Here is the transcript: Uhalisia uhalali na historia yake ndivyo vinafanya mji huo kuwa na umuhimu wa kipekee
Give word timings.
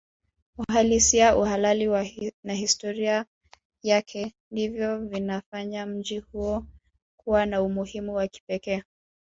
Uhalisia 0.57 1.35
uhalali 1.37 1.89
na 2.43 2.53
historia 2.53 3.25
yake 3.83 4.33
ndivyo 4.51 4.97
vinafanya 4.99 5.85
mji 5.85 6.19
huo 6.19 6.65
kuwa 7.17 7.45
na 7.45 7.61
umuhimu 7.61 8.15
wa 8.15 8.27
kipekee 8.27 8.83